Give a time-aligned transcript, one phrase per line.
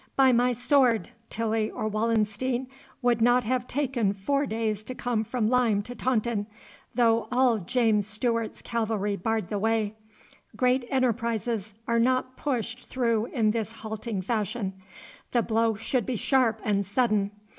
[0.15, 2.65] By my sword, Tilly or Wallenstein
[3.03, 6.47] would not have taken four days to come from Lyme to Taunton,
[6.95, 9.93] though all James Stuart's cavalry barred the way.
[10.55, 14.73] Great enterprises are not pushed through in this halting fashion.
[15.33, 17.29] The blow should be sharp and sudden.